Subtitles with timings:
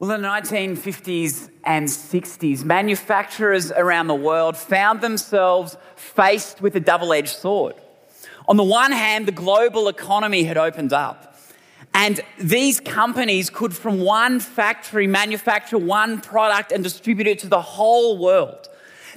[0.00, 6.80] Well, in the 1950s and 60s, manufacturers around the world found themselves faced with a
[6.80, 7.74] double edged sword.
[8.46, 11.36] On the one hand, the global economy had opened up,
[11.94, 17.60] and these companies could, from one factory, manufacture one product and distribute it to the
[17.60, 18.68] whole world.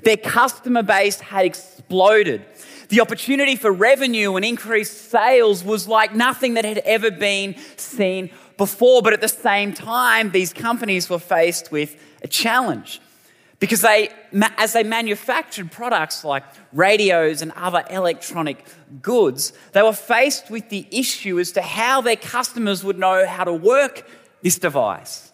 [0.03, 2.43] Their customer base had exploded.
[2.89, 8.31] The opportunity for revenue and increased sales was like nothing that had ever been seen
[8.57, 13.01] before, but at the same time, these companies were faced with a challenge
[13.59, 14.09] because they,
[14.57, 16.43] as they manufactured products like
[16.73, 18.65] radios and other electronic
[19.01, 23.43] goods, they were faced with the issue as to how their customers would know how
[23.43, 24.07] to work
[24.41, 25.31] this device.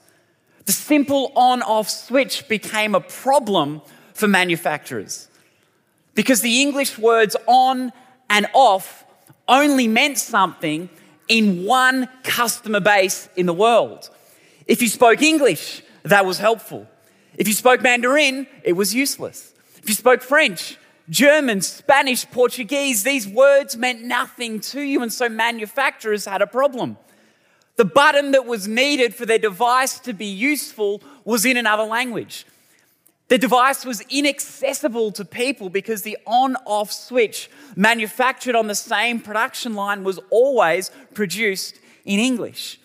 [0.65, 3.81] The simple on off switch became a problem
[4.13, 5.29] for manufacturers
[6.13, 7.93] because the English words on
[8.29, 9.05] and off
[9.47, 10.89] only meant something
[11.27, 14.09] in one customer base in the world.
[14.65, 16.87] If you spoke English, that was helpful.
[17.37, 19.53] If you spoke Mandarin, it was useless.
[19.81, 20.77] If you spoke French,
[21.09, 26.97] German, Spanish, Portuguese, these words meant nothing to you, and so manufacturers had a problem.
[27.77, 32.45] The button that was needed for their device to be useful was in another language.
[33.29, 39.19] The device was inaccessible to people because the on off switch manufactured on the same
[39.19, 42.79] production line was always produced in English.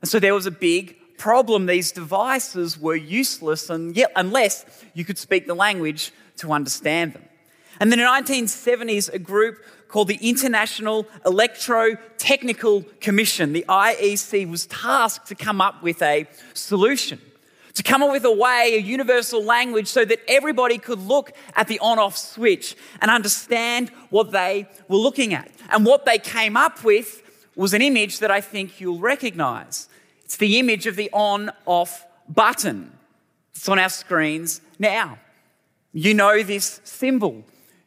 [0.00, 1.66] And so there was a big problem.
[1.66, 7.24] These devices were useless and yet, unless you could speak the language to understand them.
[7.80, 9.58] And then in the 1970s, a group
[9.88, 17.20] called the International Electrotechnical Commission, the IEC, was tasked to come up with a solution
[17.74, 21.68] to come up with a way, a universal language, so that everybody could look at
[21.68, 25.50] the on off switch and understand what they were looking at.
[25.70, 27.22] And what they came up with
[27.56, 29.88] was an image that I think you'll recognize.
[30.24, 32.92] It's the image of the on off button.
[33.54, 35.18] It's on our screens now.
[35.92, 37.44] You know this symbol.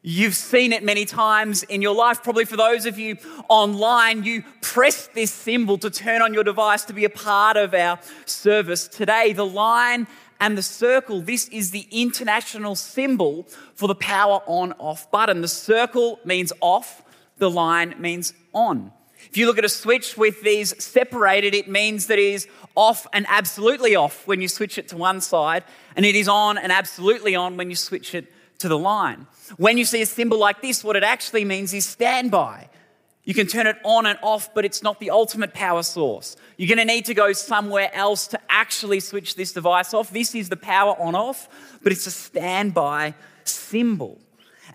[0.07, 2.21] You've seen it many times in your life.
[2.21, 3.17] Probably for those of you
[3.49, 7.73] online, you press this symbol to turn on your device to be a part of
[7.73, 9.33] our service today.
[9.33, 10.05] The line
[10.39, 15.41] and the circle, this is the international symbol for the power on off button.
[15.41, 17.01] The circle means off,
[17.39, 18.91] the line means on.
[19.27, 23.07] If you look at a switch with these separated, it means that it is off
[23.11, 25.63] and absolutely off when you switch it to one side,
[25.95, 29.27] and it is on and absolutely on when you switch it to the line.
[29.57, 32.69] When you see a symbol like this, what it actually means is standby.
[33.23, 36.37] You can turn it on and off, but it's not the ultimate power source.
[36.57, 40.11] You're going to need to go somewhere else to actually switch this device off.
[40.11, 41.49] This is the power on off,
[41.81, 44.19] but it's a standby symbol.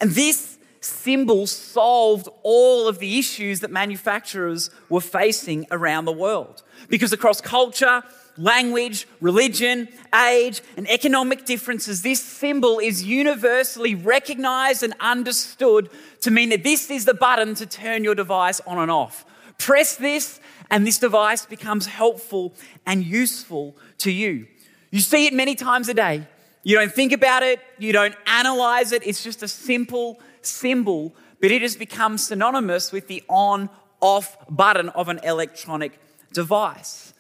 [0.01, 6.63] And this symbol solved all of the issues that manufacturers were facing around the world.
[6.89, 8.03] Because across culture,
[8.37, 16.49] language, religion, age, and economic differences, this symbol is universally recognized and understood to mean
[16.51, 19.25] that this is the button to turn your device on and off.
[19.59, 20.41] Press this,
[20.71, 22.55] and this device becomes helpful
[22.87, 24.47] and useful to you.
[24.91, 26.27] You see it many times a day.
[26.63, 31.51] You don't think about it, you don't analyze it, it's just a simple symbol, but
[31.51, 33.71] it has become synonymous with the on
[34.01, 35.99] off button of an electronic
[36.33, 37.15] device.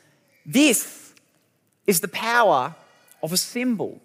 [0.44, 0.99] This
[1.86, 2.74] is the power
[3.22, 4.00] of a symbol.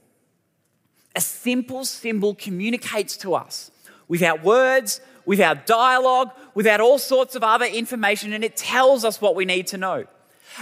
[1.16, 3.72] A simple symbol communicates to us
[4.08, 9.36] without words, without dialogue, without all sorts of other information, and it tells us what
[9.36, 10.06] we need to know.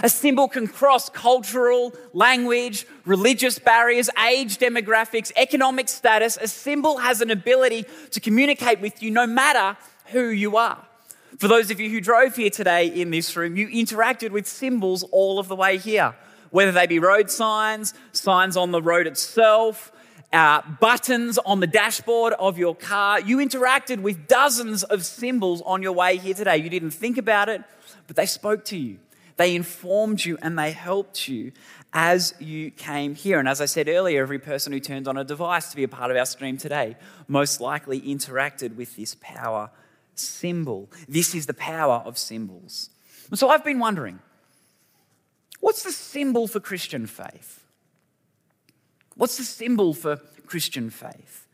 [0.02, 6.36] A symbol can cross cultural, language, religious barriers, age demographics, economic status.
[6.40, 9.76] A symbol has an ability to communicate with you no matter
[10.06, 10.84] who you are.
[11.38, 15.04] For those of you who drove here today in this room, you interacted with symbols
[15.12, 16.14] all of the way here
[16.54, 19.90] whether they be road signs, signs on the road itself,
[20.32, 23.20] uh, buttons on the dashboard of your car.
[23.20, 26.58] You interacted with dozens of symbols on your way here today.
[26.58, 27.60] You didn't think about it,
[28.06, 29.00] but they spoke to you.
[29.36, 31.50] They informed you and they helped you
[31.92, 33.40] as you came here.
[33.40, 35.88] And as I said earlier, every person who turned on a device to be a
[35.88, 36.94] part of our stream today
[37.26, 39.70] most likely interacted with this power
[40.14, 40.88] symbol.
[41.08, 42.90] This is the power of symbols.
[43.28, 44.20] And so I've been wondering
[45.64, 47.64] What's the symbol for Christian faith?
[49.16, 51.46] What's the symbol for Christian faith?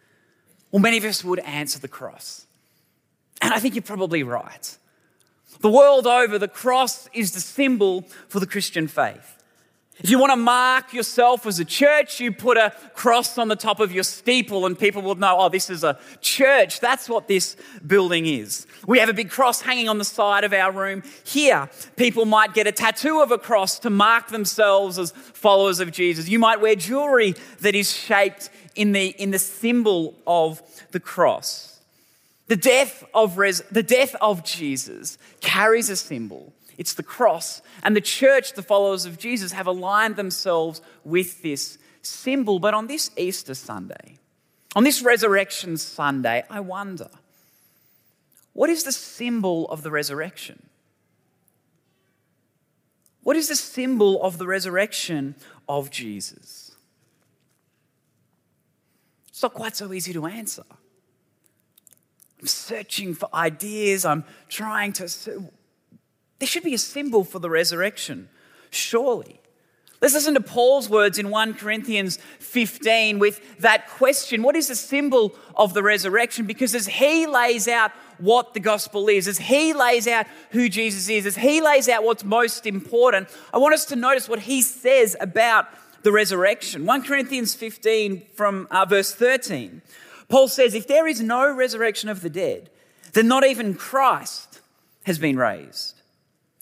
[0.72, 2.44] Well, many of us would answer the cross.
[3.40, 4.76] And I think you're probably right.
[5.60, 9.39] The world over, the cross is the symbol for the Christian faith.
[10.02, 13.56] If you want to mark yourself as a church, you put a cross on the
[13.56, 16.80] top of your steeple and people will know, oh, this is a church.
[16.80, 17.54] That's what this
[17.86, 18.66] building is.
[18.86, 21.68] We have a big cross hanging on the side of our room here.
[21.96, 26.28] People might get a tattoo of a cross to mark themselves as followers of Jesus.
[26.28, 30.62] You might wear jewelry that is shaped in the, in the symbol of
[30.92, 31.78] the cross.
[32.46, 37.60] The death of, res- the death of Jesus carries a symbol it's the cross.
[37.82, 42.58] And the church, the followers of Jesus, have aligned themselves with this symbol.
[42.58, 44.16] But on this Easter Sunday,
[44.74, 47.10] on this Resurrection Sunday, I wonder
[48.54, 50.70] what is the symbol of the resurrection?
[53.24, 55.34] What is the symbol of the resurrection
[55.68, 56.74] of Jesus?
[59.28, 60.64] It's not quite so easy to answer.
[62.40, 64.06] I'm searching for ideas.
[64.06, 65.50] I'm trying to.
[66.40, 68.28] There should be a symbol for the resurrection,
[68.70, 69.40] surely.
[70.00, 74.74] Let's listen to Paul's words in 1 Corinthians 15 with that question What is the
[74.74, 76.46] symbol of the resurrection?
[76.46, 81.10] Because as he lays out what the gospel is, as he lays out who Jesus
[81.10, 84.62] is, as he lays out what's most important, I want us to notice what he
[84.62, 85.68] says about
[86.02, 86.86] the resurrection.
[86.86, 89.82] 1 Corinthians 15 from uh, verse 13.
[90.30, 92.70] Paul says, If there is no resurrection of the dead,
[93.12, 94.62] then not even Christ
[95.04, 95.99] has been raised.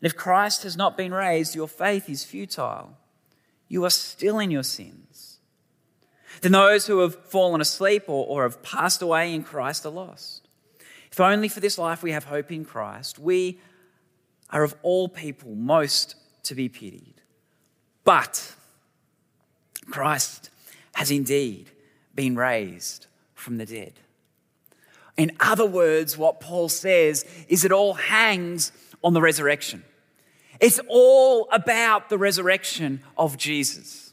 [0.00, 2.96] And if Christ has not been raised, your faith is futile.
[3.68, 5.38] You are still in your sins.
[6.40, 10.48] Then those who have fallen asleep or, or have passed away in Christ are lost.
[11.10, 13.60] If only for this life we have hope in Christ, we
[14.48, 16.14] are of all people most
[16.44, 17.14] to be pitied.
[18.04, 18.54] But
[19.90, 20.50] Christ
[20.94, 21.70] has indeed
[22.14, 23.94] been raised from the dead.
[25.16, 29.84] In other words, what Paul says is it all hangs on the resurrection.
[30.60, 34.12] It's all about the resurrection of Jesus.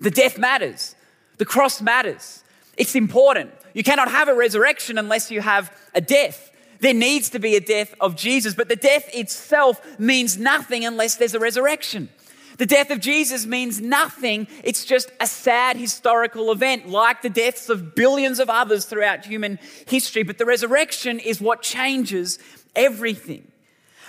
[0.00, 0.94] The death matters,
[1.38, 2.42] the cross matters.
[2.76, 3.52] It's important.
[3.72, 6.50] You cannot have a resurrection unless you have a death.
[6.80, 11.16] There needs to be a death of Jesus, but the death itself means nothing unless
[11.16, 12.10] there's a resurrection.
[12.58, 14.46] The death of Jesus means nothing.
[14.64, 19.58] It's just a sad historical event, like the deaths of billions of others throughout human
[19.86, 20.22] history.
[20.22, 22.38] But the resurrection is what changes
[22.74, 23.50] everything.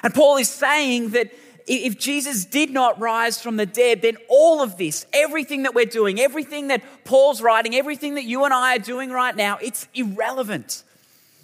[0.03, 1.31] And Paul is saying that
[1.67, 5.85] if Jesus did not rise from the dead, then all of this, everything that we're
[5.85, 9.87] doing, everything that Paul's writing, everything that you and I are doing right now, it's
[9.93, 10.83] irrelevant.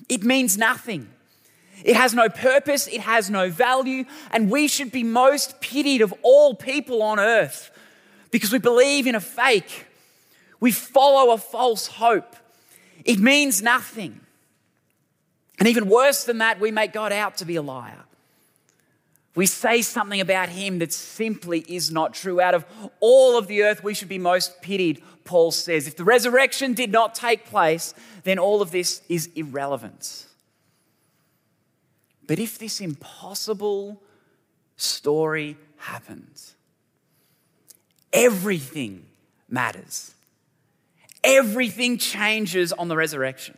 [0.07, 1.09] It means nothing.
[1.83, 6.13] It has no purpose, it has no value, and we should be most pitied of
[6.21, 7.71] all people on earth
[8.31, 9.87] because we believe in a fake.
[10.61, 12.37] We follow a false hope.
[13.03, 14.21] It means nothing.
[15.59, 18.03] And even worse than that, we make God out to be a liar
[19.35, 22.39] we say something about him that simply is not true.
[22.39, 22.65] Out of
[22.99, 25.87] all of the earth, we should be most pitied, Paul says.
[25.87, 30.27] If the resurrection did not take place, then all of this is irrelevant.
[32.27, 34.01] But if this impossible
[34.77, 36.55] story happens,
[38.11, 39.05] everything
[39.49, 40.13] matters.
[41.23, 43.57] Everything changes on the resurrection.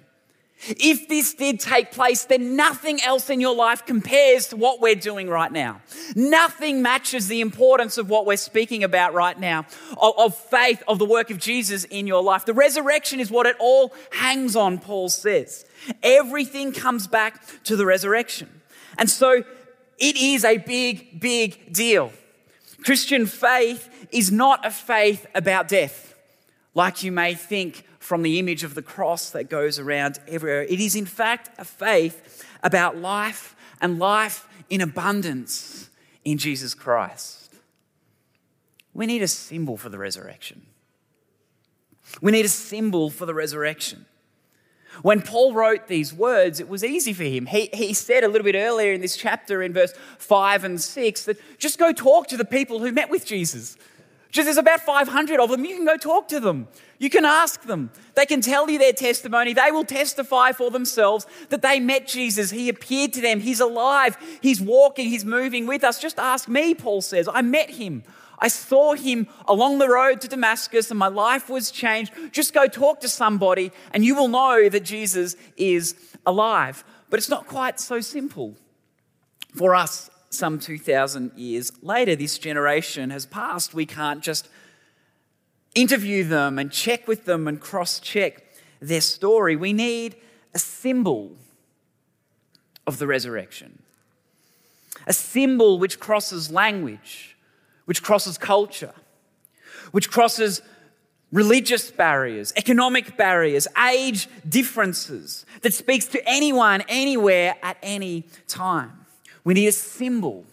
[0.67, 4.95] If this did take place, then nothing else in your life compares to what we're
[4.95, 5.81] doing right now.
[6.15, 9.65] Nothing matches the importance of what we're speaking about right now,
[9.97, 12.45] of, of, faith, of the work of Jesus in your life.
[12.45, 15.65] The resurrection is what it all hangs on, Paul says.
[16.01, 18.61] Everything comes back to the resurrection.
[18.97, 19.43] And so
[19.97, 22.11] it is a big, big deal.
[22.83, 26.15] Christian faith is not a faith about death,
[26.73, 30.61] like you may think from the image of the cross that goes around everywhere.
[30.61, 35.89] It is, in fact, a faith about life and life in abundance
[36.23, 37.51] in Jesus Christ.
[38.93, 40.67] We need a symbol for the resurrection.
[42.21, 44.05] We need a symbol for the resurrection.
[45.01, 47.47] When Paul wrote these words, it was easy for him.
[47.47, 51.25] He, he said a little bit earlier in this chapter, in verse 5 and 6,
[51.25, 53.77] that just go talk to the people who met with Jesus.
[54.35, 55.63] Just there's about 500 of them.
[55.63, 56.67] You can go talk to them.
[56.99, 57.89] You can ask them.
[58.15, 59.53] They can tell you their testimony.
[59.53, 62.51] They will testify for themselves that they met Jesus.
[62.51, 63.39] He appeared to them.
[63.39, 64.17] He's alive.
[64.41, 65.07] He's walking.
[65.07, 66.01] He's moving with us.
[66.01, 67.29] Just ask me, Paul says.
[67.33, 68.03] I met him.
[68.37, 72.11] I saw him along the road to Damascus and my life was changed.
[72.33, 76.83] Just go talk to somebody and you will know that Jesus is alive.
[77.09, 78.55] But it's not quite so simple.
[79.55, 83.73] For us, some 2,000 years later, this generation has passed.
[83.73, 84.49] We can't just
[85.73, 88.43] interview them and check with them and cross check
[88.79, 89.55] their story.
[89.55, 90.15] We need
[90.53, 91.31] a symbol
[92.87, 93.81] of the resurrection,
[95.07, 97.35] a symbol which crosses language,
[97.85, 98.93] which crosses culture,
[99.91, 100.61] which crosses
[101.31, 109.04] religious barriers, economic barriers, age differences, that speaks to anyone, anywhere, at any time.
[109.45, 110.43] We need a symbol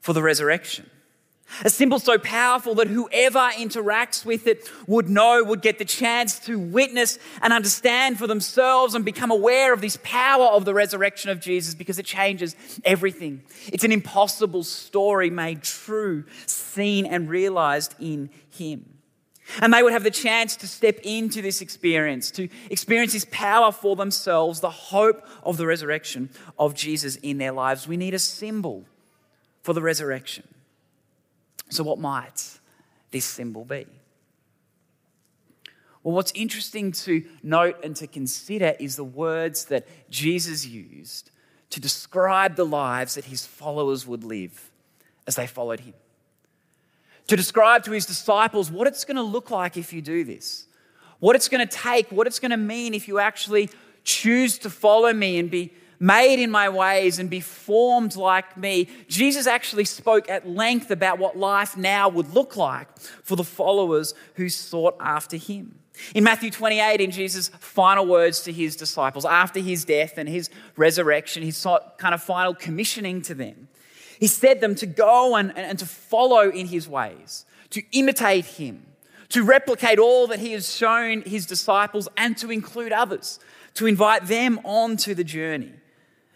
[0.00, 0.90] for the resurrection.
[1.64, 6.38] A symbol so powerful that whoever interacts with it would know, would get the chance
[6.40, 11.30] to witness and understand for themselves and become aware of this power of the resurrection
[11.30, 13.42] of Jesus because it changes everything.
[13.66, 18.99] It's an impossible story made true, seen, and realized in Him.
[19.60, 23.72] And they would have the chance to step into this experience, to experience this power
[23.72, 27.88] for themselves, the hope of the resurrection of Jesus in their lives.
[27.88, 28.84] We need a symbol
[29.62, 30.46] for the resurrection.
[31.68, 32.58] So, what might
[33.10, 33.86] this symbol be?
[36.02, 41.30] Well, what's interesting to note and to consider is the words that Jesus used
[41.70, 44.70] to describe the lives that his followers would live
[45.26, 45.94] as they followed him.
[47.30, 50.66] To describe to his disciples what it's going to look like if you do this,
[51.20, 53.70] what it's going to take, what it's going to mean if you actually
[54.02, 58.88] choose to follow me and be made in my ways and be formed like me.
[59.06, 62.88] Jesus actually spoke at length about what life now would look like
[63.22, 65.78] for the followers who sought after him.
[66.16, 70.50] In Matthew 28, in Jesus' final words to his disciples after his death and his
[70.74, 71.64] resurrection, his
[71.96, 73.68] kind of final commissioning to them,
[74.20, 78.86] he said them to go and, and to follow in his ways, to imitate him,
[79.30, 83.40] to replicate all that he has shown his disciples, and to include others,
[83.74, 85.72] to invite them onto the journey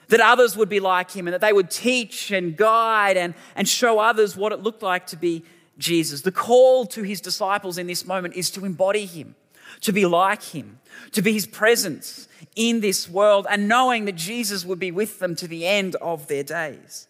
[0.09, 3.69] that others would be like him and that they would teach and guide and, and
[3.69, 5.45] show others what it looked like to be
[5.79, 6.23] Jesus.
[6.23, 9.35] The call to his disciples in this moment is to embody him,
[9.81, 10.79] to be like him,
[11.12, 15.35] to be his presence in this world, and knowing that Jesus would be with them
[15.37, 17.09] to the end of their days.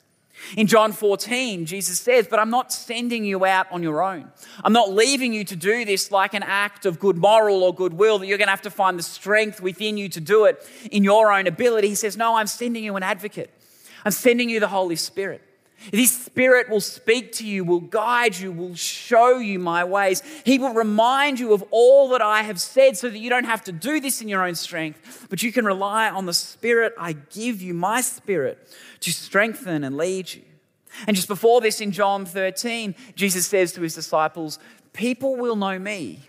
[0.57, 4.31] In John 14, Jesus says, But I'm not sending you out on your own.
[4.63, 8.19] I'm not leaving you to do this like an act of good moral or goodwill
[8.19, 11.05] that you're going to have to find the strength within you to do it in
[11.05, 11.89] your own ability.
[11.89, 13.51] He says, No, I'm sending you an advocate.
[14.05, 15.43] I'm sending you the Holy Spirit.
[15.91, 20.23] This Spirit will speak to you, will guide you, will show you my ways.
[20.45, 23.65] He will remind you of all that I have said so that you don't have
[23.65, 27.13] to do this in your own strength, but you can rely on the Spirit I
[27.13, 28.67] give you, my Spirit,
[29.01, 30.43] to strengthen and lead you.
[31.07, 34.59] And just before this, in John 13, Jesus says to his disciples,
[34.93, 36.21] People will know me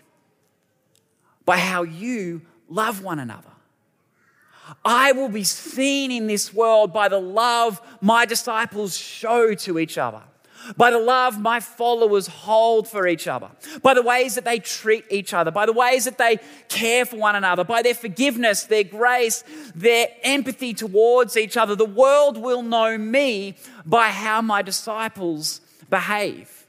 [1.44, 3.55] by how you love one another.
[4.84, 9.96] I will be seen in this world by the love my disciples show to each
[9.96, 10.22] other,
[10.76, 13.48] by the love my followers hold for each other,
[13.82, 17.16] by the ways that they treat each other, by the ways that they care for
[17.16, 19.44] one another, by their forgiveness, their grace,
[19.74, 21.76] their empathy towards each other.
[21.76, 23.54] The world will know me
[23.84, 26.66] by how my disciples behave.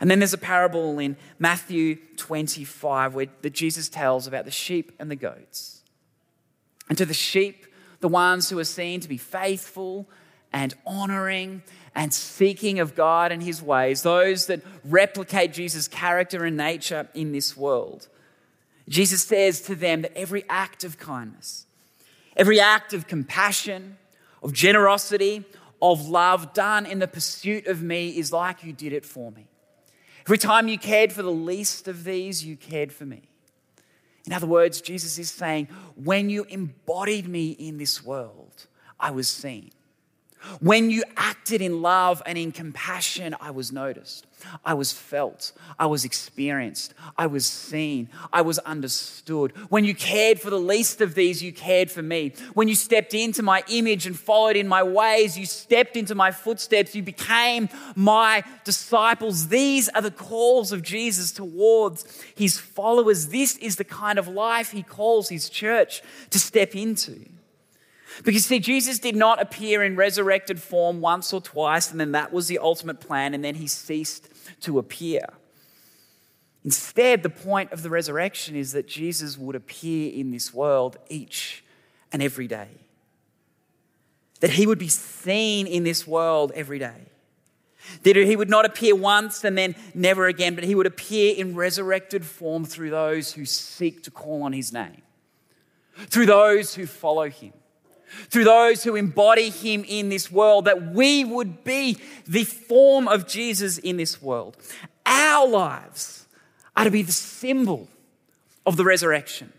[0.00, 4.92] And then there's a parable in Matthew 25 where that Jesus tells about the sheep
[5.00, 5.77] and the goats.
[6.88, 7.66] And to the sheep,
[8.00, 10.08] the ones who are seen to be faithful
[10.52, 11.62] and honoring
[11.94, 17.32] and seeking of God and his ways, those that replicate Jesus' character and nature in
[17.32, 18.08] this world.
[18.88, 21.66] Jesus says to them that every act of kindness,
[22.36, 23.98] every act of compassion,
[24.42, 25.44] of generosity,
[25.82, 29.46] of love done in the pursuit of me is like you did it for me.
[30.22, 33.22] Every time you cared for the least of these, you cared for me.
[34.28, 38.66] In other words, Jesus is saying, when you embodied me in this world,
[39.00, 39.70] I was seen.
[40.60, 44.26] When you acted in love and in compassion, I was noticed.
[44.64, 45.52] I was felt.
[45.78, 46.94] I was experienced.
[47.16, 48.08] I was seen.
[48.32, 49.52] I was understood.
[49.68, 52.34] When you cared for the least of these, you cared for me.
[52.54, 56.30] When you stepped into my image and followed in my ways, you stepped into my
[56.30, 56.94] footsteps.
[56.94, 59.48] You became my disciples.
[59.48, 63.28] These are the calls of Jesus towards his followers.
[63.28, 67.37] This is the kind of life he calls his church to step into.
[68.24, 72.32] Because, see, Jesus did not appear in resurrected form once or twice, and then that
[72.32, 74.28] was the ultimate plan, and then he ceased
[74.62, 75.22] to appear.
[76.64, 81.64] Instead, the point of the resurrection is that Jesus would appear in this world each
[82.12, 82.68] and every day.
[84.40, 87.06] That he would be seen in this world every day.
[88.02, 91.54] That he would not appear once and then never again, but he would appear in
[91.54, 95.02] resurrected form through those who seek to call on his name,
[95.96, 97.52] through those who follow him,
[98.28, 103.26] through those who embody him in this world, that we would be the form of
[103.26, 104.56] Jesus in this world.
[105.06, 106.26] Our lives
[106.76, 107.88] are to be the symbol
[108.66, 109.52] of the resurrection.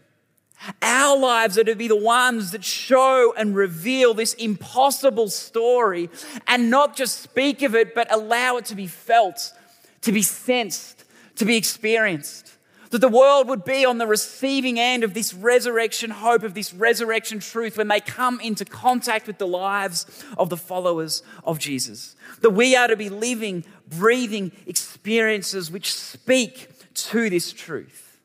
[0.81, 6.09] Our lives are to be the ones that show and reveal this impossible story
[6.47, 9.53] and not just speak of it, but allow it to be felt,
[10.01, 12.57] to be sensed, to be experienced.
[12.89, 16.73] That the world would be on the receiving end of this resurrection hope, of this
[16.73, 20.07] resurrection truth when they come into contact with the lives
[20.39, 22.15] of the followers of Jesus.
[22.41, 28.17] That we are to be living, breathing experiences which speak to this truth.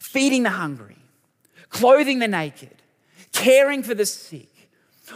[0.00, 0.98] Feeding the hungry,
[1.68, 2.82] clothing the naked,
[3.32, 4.48] caring for the sick,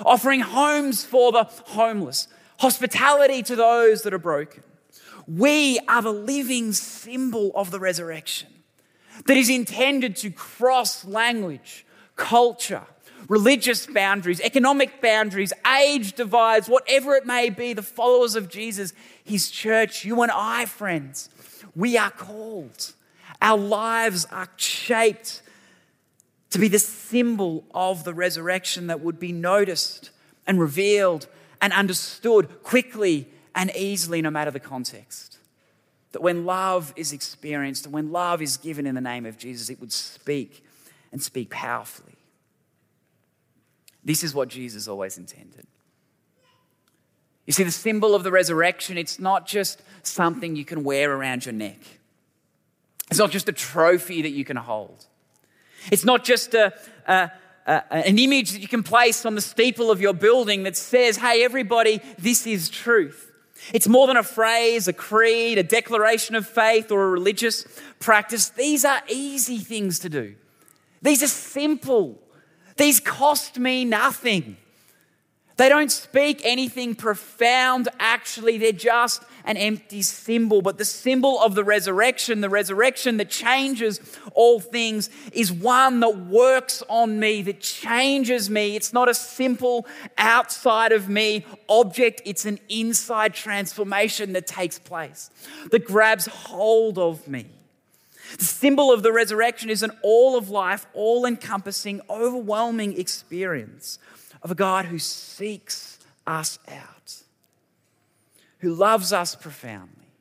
[0.05, 4.63] offering homes for the homeless, hospitality to those that are broken.
[5.27, 8.49] We are the living symbol of the resurrection
[9.27, 11.85] that is intended to cross language,
[12.17, 12.83] culture,
[13.29, 19.51] religious boundaries, economic boundaries, age divides, whatever it may be, the followers of Jesus, his
[19.51, 21.29] church, you and I, friends,
[21.77, 22.93] we are called.
[23.41, 25.43] Our lives are shaped
[26.51, 30.11] to be the symbol of the resurrection that would be noticed
[30.47, 31.29] and revealed
[31.61, 35.39] and understood quickly and easily, no matter the context.
[36.13, 39.71] That when love is experienced and when love is given in the name of Jesus,
[39.71, 40.65] it would speak
[41.13, 42.17] and speak powerfully.
[44.05, 45.67] This is what Jesus always intended.
[47.47, 51.47] You see, the symbol of the resurrection, it's not just something you can wear around
[51.47, 51.79] your neck.
[53.11, 55.07] It's not just a trophy that you can hold.
[55.91, 56.73] It's not just a,
[57.07, 57.31] a,
[57.67, 61.17] a, an image that you can place on the steeple of your building that says,
[61.17, 63.30] hey, everybody, this is truth.
[63.73, 67.67] It's more than a phrase, a creed, a declaration of faith, or a religious
[67.99, 68.49] practice.
[68.49, 70.35] These are easy things to do.
[71.03, 72.19] These are simple.
[72.77, 74.57] These cost me nothing.
[75.57, 80.63] They don't speak anything profound, actually, they're just an empty symbol.
[80.63, 84.01] But the symbol of the resurrection, the resurrection that changes
[84.35, 88.77] all things, is one that works on me, that changes me.
[88.77, 89.87] It's not a simple
[90.19, 95.31] outside of me object, it's an inside transformation that takes place,
[95.71, 97.47] that grabs hold of me.
[98.39, 103.99] The symbol of the resurrection is an all of life, all encompassing, overwhelming experience
[104.43, 107.00] of a God who seeks us out,
[108.61, 110.13] who loves us profoundly,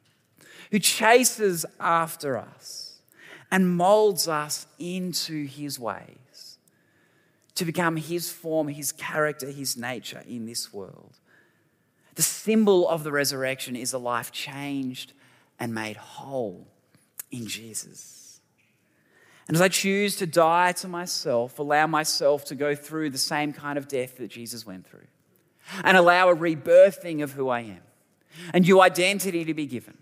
[0.72, 3.02] who chases after us
[3.52, 6.58] and molds us into his ways
[7.56, 11.18] to become his form, his character, his nature in this world.
[12.16, 15.14] The symbol of the resurrection is a life changed
[15.60, 16.68] and made whole
[17.32, 18.40] in Jesus.
[19.48, 23.52] And as I choose to die to myself, allow myself to go through the same
[23.52, 25.08] kind of death that Jesus went through,
[25.84, 27.82] and allow a rebirthing of who I am,
[28.54, 29.98] and new identity to be given,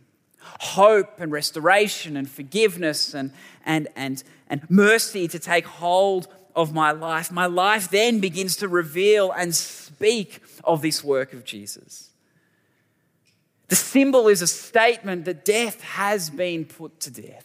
[0.60, 3.32] hope and restoration and forgiveness and,
[3.66, 8.68] and, and, and mercy to take hold of my life, my life then begins to
[8.68, 12.10] reveal and speak of this work of Jesus.
[13.68, 17.44] The symbol is a statement that death has been put to death.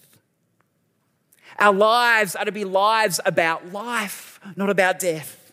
[1.58, 5.52] Our lives are to be lives about life, not about death.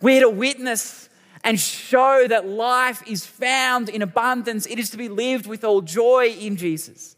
[0.00, 1.08] We're to witness
[1.44, 4.66] and show that life is found in abundance.
[4.66, 7.16] It is to be lived with all joy in Jesus.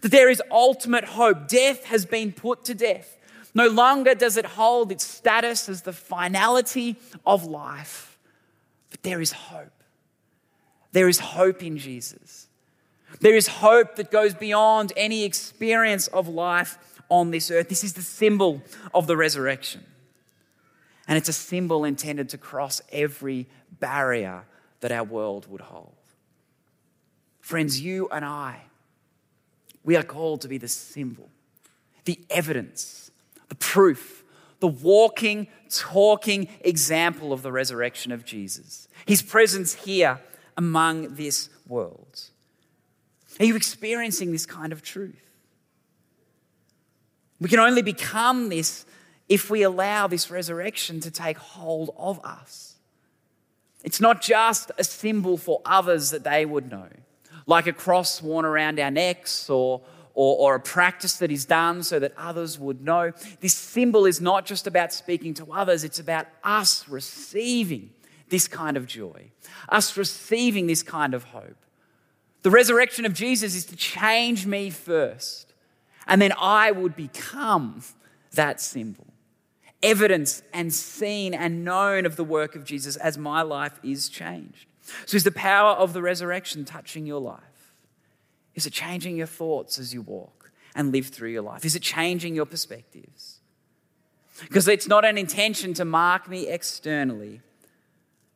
[0.00, 1.48] That there is ultimate hope.
[1.48, 3.18] Death has been put to death.
[3.54, 8.18] No longer does it hold its status as the finality of life,
[8.90, 9.82] but there is hope.
[10.92, 12.48] There is hope in Jesus.
[13.20, 17.68] There is hope that goes beyond any experience of life on this earth.
[17.68, 18.62] This is the symbol
[18.94, 19.84] of the resurrection.
[21.08, 24.44] And it's a symbol intended to cross every barrier
[24.80, 25.94] that our world would hold.
[27.40, 28.62] Friends, you and I,
[29.84, 31.28] we are called to be the symbol,
[32.04, 33.10] the evidence,
[33.48, 34.24] the proof,
[34.58, 38.88] the walking, talking example of the resurrection of Jesus.
[39.06, 40.20] His presence here
[40.56, 42.20] among this world.
[43.38, 45.22] Are you experiencing this kind of truth?
[47.40, 48.86] We can only become this
[49.28, 52.76] if we allow this resurrection to take hold of us.
[53.84, 56.88] It's not just a symbol for others that they would know,
[57.46, 59.82] like a cross worn around our necks or,
[60.14, 63.12] or, or, a practice that is done so that others would know.
[63.40, 67.90] This symbol is not just about speaking to others, it's about us receiving
[68.28, 69.30] this kind of joy,
[69.68, 71.56] us receiving this kind of hope
[72.42, 75.52] The resurrection of Jesus is to change me first,
[76.08, 77.82] and then I would become
[78.32, 79.05] that symbol.
[79.86, 84.66] Evidence and seen and known of the work of Jesus as my life is changed.
[85.04, 87.72] So, is the power of the resurrection touching your life?
[88.56, 91.64] Is it changing your thoughts as you walk and live through your life?
[91.64, 93.38] Is it changing your perspectives?
[94.40, 97.40] Because it's not an intention to mark me externally,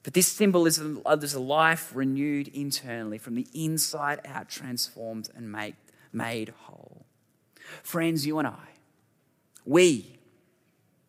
[0.04, 5.50] but this symbol is a, life renewed internally, from the inside out, transformed and
[6.12, 7.04] made whole.
[7.82, 8.68] Friends, you and I,
[9.64, 10.19] we,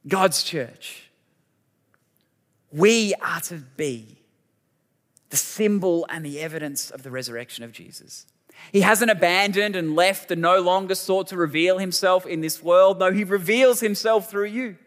[0.08, 1.10] God's church,
[2.72, 4.18] we are to be
[5.30, 8.26] the symbol and the evidence of the resurrection of Jesus.
[8.72, 13.00] He hasn't abandoned and left and no longer sought to reveal himself in this world.
[13.00, 14.78] No, he reveals himself through you.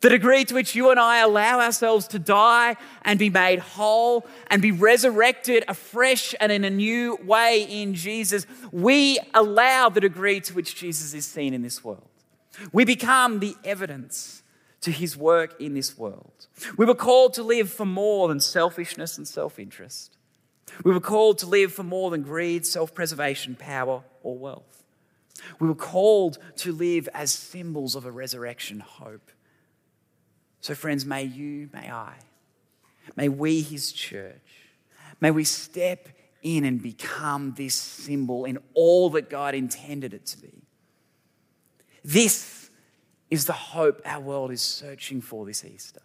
[0.00, 4.26] The degree to which you and I allow ourselves to die and be made whole
[4.48, 10.40] and be resurrected afresh and in a new way in Jesus, we allow the degree
[10.40, 12.08] to which Jesus is seen in this world.
[12.72, 14.42] We become the evidence
[14.82, 16.46] to his work in this world.
[16.76, 20.16] We were called to live for more than selfishness and self interest.
[20.84, 24.84] We were called to live for more than greed, self preservation, power, or wealth.
[25.58, 29.30] We were called to live as symbols of a resurrection hope.
[30.60, 32.14] So, friends, may you, may I,
[33.14, 34.40] may we, his church,
[35.20, 36.08] may we step
[36.42, 40.55] in and become this symbol in all that God intended it to be.
[42.06, 42.70] This
[43.30, 46.02] is the hope our world is searching for this Easter.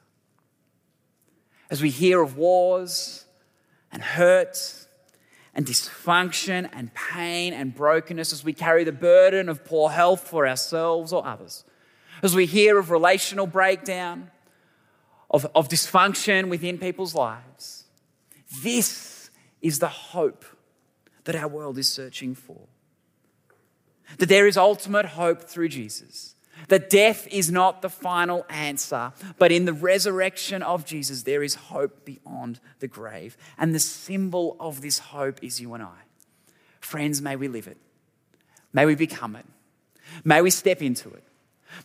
[1.69, 3.25] As we hear of wars,
[3.91, 4.57] and hurt
[5.53, 10.47] and dysfunction and pain and brokenness as we carry the burden of poor health for
[10.47, 11.65] ourselves or others.
[12.23, 14.31] As we hear of relational breakdown,
[15.29, 17.85] of, of dysfunction within people's lives.
[18.61, 19.29] This
[19.61, 20.45] is the hope
[21.23, 22.67] that our world is searching for.
[24.17, 26.31] That there is ultimate hope through Jesus
[26.67, 31.55] that death is not the final answer, but in the resurrection of Jesus, there is
[31.55, 33.37] hope beyond the grave.
[33.57, 35.99] And the symbol of this hope is you and I.
[36.79, 37.77] Friends, may we live it.
[38.73, 39.45] May we become it.
[40.23, 41.23] May we step into it.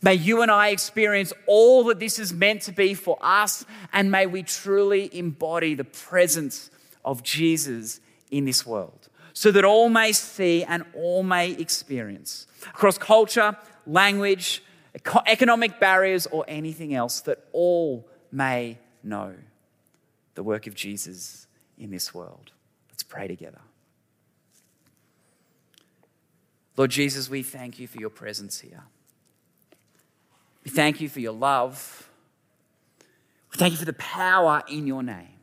[0.03, 4.11] May you and I experience all that this is meant to be for us, and
[4.11, 6.71] may we truly embody the presence
[7.05, 9.06] of Jesus in this world
[9.37, 13.55] so that all may see and all may experience across culture,
[13.87, 14.62] language,
[15.27, 19.35] economic barriers, or anything else, that all may know
[20.37, 21.46] the work of Jesus
[21.77, 22.53] in this world.
[22.88, 23.61] Let's pray together.
[26.79, 28.85] Lord Jesus, we thank you for your presence here.
[30.64, 32.09] We thank you for your love.
[33.53, 35.36] We thank you for the power in your name.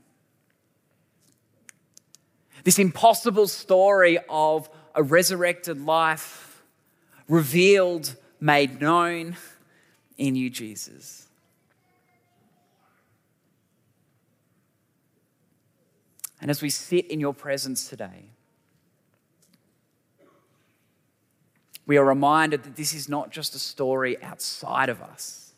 [2.63, 6.63] This impossible story of a resurrected life
[7.27, 9.35] revealed made known
[10.17, 11.27] in you, Jesus.
[16.39, 18.25] And as we sit in your presence today,
[21.85, 25.53] we are reminded that this is not just a story outside of us,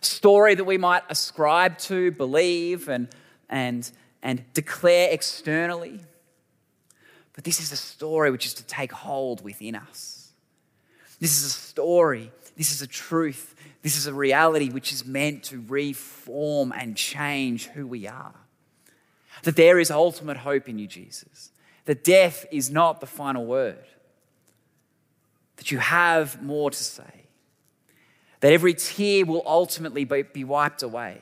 [0.00, 3.08] a story that we might ascribe to, believe, and,
[3.48, 3.90] and,
[4.24, 6.00] and declare externally.
[7.34, 10.32] But this is a story which is to take hold within us.
[11.20, 12.32] This is a story.
[12.56, 13.54] This is a truth.
[13.82, 18.34] This is a reality which is meant to reform and change who we are.
[19.42, 21.50] That there is ultimate hope in you, Jesus.
[21.84, 23.84] That death is not the final word.
[25.56, 27.26] That you have more to say.
[28.40, 31.20] That every tear will ultimately be wiped away.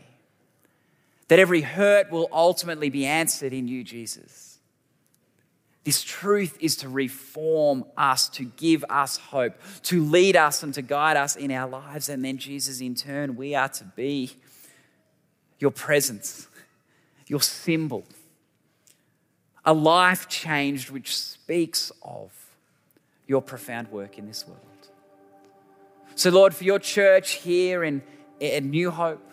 [1.33, 4.53] That every hurt will ultimately be answered in you, Jesus
[5.85, 10.83] this truth is to reform us, to give us hope, to lead us and to
[10.83, 12.09] guide us in our lives.
[12.09, 14.31] And then, Jesus, in turn, we are to be
[15.59, 16.47] your presence,
[17.27, 18.05] your symbol,
[19.65, 22.31] a life changed which speaks of
[23.27, 24.61] your profound work in this world.
[26.15, 28.03] So, Lord, for your church here in,
[28.39, 29.32] in New Hope,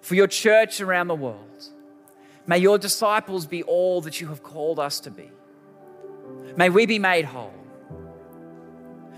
[0.00, 1.68] for your church around the world,
[2.46, 5.30] may your disciples be all that you have called us to be.
[6.56, 7.54] May we be made whole.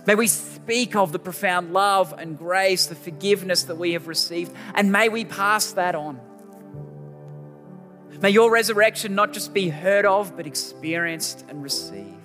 [0.06, 4.52] May we speak of the profound love and grace, the forgiveness that we have received,
[4.74, 6.20] and may we pass that on.
[8.20, 12.16] May your resurrection not just be heard of, but experienced and received.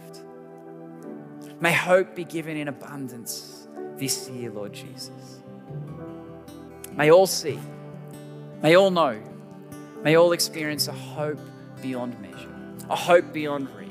[1.62, 5.42] May hope be given in abundance this year, Lord Jesus.
[6.94, 7.60] May all see,
[8.62, 9.22] may all know,
[10.04, 11.40] may all experience a hope
[11.82, 12.54] beyond measure,
[12.90, 13.86] a hope beyond reason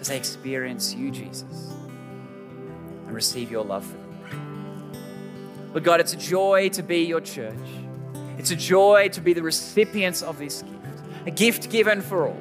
[0.00, 1.74] as they experience you, Jesus,
[3.06, 5.70] and receive your love for them.
[5.72, 7.54] But God, it's a joy to be your church.
[8.38, 12.40] It's a joy to be the recipients of this gift, a gift given for all.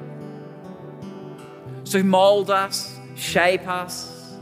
[1.83, 4.35] So mold us, shape us,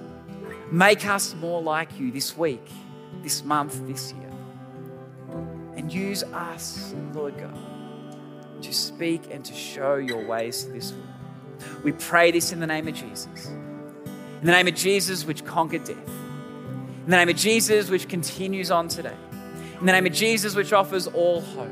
[0.71, 2.65] make us more like you this week,
[3.23, 4.26] this month, this year.
[5.89, 7.57] Use us, Lord God,
[8.61, 11.83] to speak and to show your ways to this world.
[11.83, 13.47] We pray this in the name of Jesus.
[13.47, 15.97] In the name of Jesus, which conquered death.
[15.97, 19.15] In the name of Jesus, which continues on today.
[19.79, 21.71] In the name of Jesus, which offers all hope.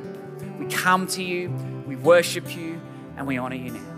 [0.60, 1.50] We come to you,
[1.86, 2.82] we worship you,
[3.18, 3.95] and we honor you now.